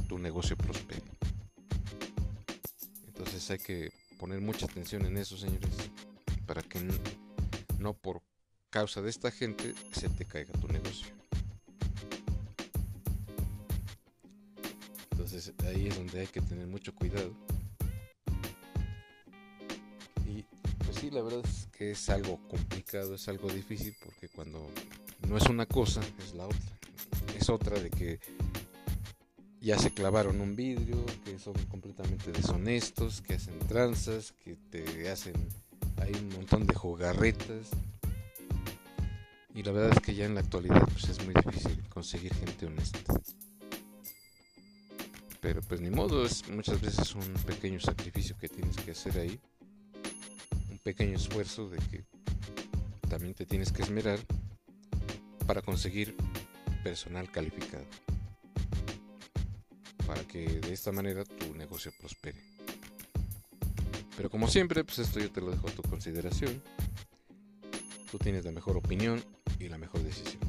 tu 0.07 0.17
negocio 0.17 0.57
prospere. 0.57 1.03
Entonces 3.07 3.49
hay 3.51 3.59
que 3.59 3.91
poner 4.17 4.41
mucha 4.41 4.65
atención 4.65 5.05
en 5.05 5.17
eso, 5.17 5.37
señores, 5.37 5.75
para 6.45 6.61
que 6.61 6.79
no 7.79 7.93
por 7.93 8.21
causa 8.69 9.01
de 9.01 9.09
esta 9.09 9.31
gente 9.31 9.73
se 9.91 10.09
te 10.09 10.25
caiga 10.25 10.53
tu 10.53 10.67
negocio. 10.67 11.07
Entonces 15.11 15.53
ahí 15.65 15.87
es 15.87 15.97
donde 15.97 16.21
hay 16.21 16.27
que 16.27 16.41
tener 16.41 16.67
mucho 16.67 16.93
cuidado 16.93 17.33
la 21.11 21.21
verdad 21.21 21.41
es 21.45 21.67
que 21.77 21.91
es 21.91 22.09
algo 22.09 22.39
complicado, 22.49 23.15
es 23.15 23.27
algo 23.27 23.49
difícil 23.49 23.95
porque 24.03 24.27
cuando 24.27 24.67
no 25.27 25.37
es 25.37 25.47
una 25.47 25.65
cosa, 25.65 26.01
es 26.19 26.33
la 26.33 26.45
otra. 26.45 26.84
Es 27.37 27.49
otra 27.49 27.79
de 27.79 27.89
que 27.89 28.19
ya 29.61 29.77
se 29.77 29.91
clavaron 29.91 30.41
un 30.41 30.55
vidrio, 30.55 31.05
que 31.23 31.39
son 31.39 31.53
completamente 31.69 32.31
deshonestos, 32.31 33.21
que 33.21 33.35
hacen 33.35 33.57
tranzas, 33.59 34.33
que 34.43 34.55
te 34.69 35.09
hacen 35.09 35.33
hay 35.97 36.13
un 36.13 36.29
montón 36.29 36.65
de 36.65 36.75
jugarretas. 36.75 37.69
Y 39.53 39.63
la 39.63 39.71
verdad 39.71 39.91
es 39.91 39.99
que 40.01 40.15
ya 40.15 40.25
en 40.25 40.35
la 40.35 40.41
actualidad 40.41 40.85
pues 40.91 41.09
es 41.09 41.23
muy 41.23 41.33
difícil 41.33 41.81
conseguir 41.89 42.33
gente 42.33 42.65
honesta. 42.65 42.99
Pero 45.39 45.61
pues 45.61 45.79
ni 45.79 45.89
modo, 45.89 46.25
es 46.25 46.47
muchas 46.49 46.81
veces 46.81 47.15
un 47.15 47.33
pequeño 47.45 47.79
sacrificio 47.79 48.35
que 48.37 48.49
tienes 48.49 48.75
que 48.77 48.91
hacer 48.91 49.17
ahí 49.17 49.39
pequeño 50.85 51.15
esfuerzo 51.15 51.67
de 51.67 51.79
que 51.79 52.05
también 53.09 53.33
te 53.33 53.47
tienes 53.47 53.71
que 53.71 53.81
esmerar 53.81 54.19
para 55.47 55.63
conseguir 55.63 56.15
personal 56.85 57.31
calificado. 57.31 57.83
Para 60.05 60.23
que 60.27 60.47
de 60.47 60.71
esta 60.71 60.91
manera 60.91 61.25
tu 61.25 61.55
negocio 61.55 61.91
prospere. 61.99 62.37
Pero 64.15 64.29
como 64.29 64.47
siempre, 64.47 64.83
pues 64.83 64.99
esto 64.99 65.19
yo 65.19 65.31
te 65.31 65.41
lo 65.41 65.49
dejo 65.49 65.67
a 65.67 65.71
tu 65.71 65.81
consideración. 65.81 66.61
Tú 68.11 68.19
tienes 68.19 68.45
la 68.45 68.51
mejor 68.51 68.77
opinión 68.77 69.23
y 69.59 69.67
la 69.67 69.79
mejor 69.79 70.03
decisión. 70.03 70.43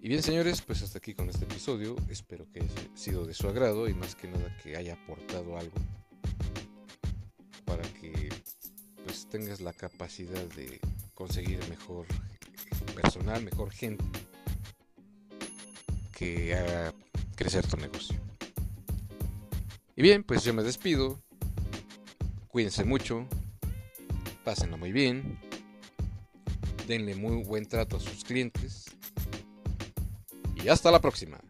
Y 0.00 0.08
bien 0.08 0.22
señores, 0.22 0.62
pues 0.62 0.80
hasta 0.82 0.98
aquí 0.98 1.12
con 1.12 1.28
este 1.28 1.44
episodio. 1.44 1.96
Espero 2.08 2.46
que 2.52 2.60
haya 2.60 2.70
sido 2.94 3.26
de 3.26 3.34
su 3.34 3.48
agrado 3.48 3.88
y 3.88 3.94
más 3.94 4.14
que 4.14 4.28
nada 4.28 4.56
que 4.62 4.76
haya 4.76 4.94
aportado 4.94 5.58
algo 5.58 5.74
para 7.64 7.82
que 7.94 8.28
pues 9.04 9.26
tengas 9.28 9.60
la 9.60 9.72
capacidad 9.72 10.46
de 10.54 10.78
conseguir 11.14 11.58
mejor 11.68 12.06
personal, 12.94 13.42
mejor 13.42 13.70
gente 13.70 14.19
que 16.20 16.54
haga 16.54 16.92
crecer 17.34 17.66
tu 17.66 17.78
negocio. 17.78 18.20
Y 19.96 20.02
bien, 20.02 20.22
pues 20.22 20.44
yo 20.44 20.52
me 20.52 20.62
despido. 20.62 21.18
Cuídense 22.48 22.84
mucho. 22.84 23.26
Pásenlo 24.44 24.76
muy 24.76 24.92
bien. 24.92 25.38
Denle 26.86 27.14
muy 27.14 27.42
buen 27.42 27.64
trato 27.64 27.96
a 27.96 28.00
sus 28.00 28.22
clientes. 28.22 28.84
Y 30.62 30.68
hasta 30.68 30.90
la 30.90 31.00
próxima. 31.00 31.40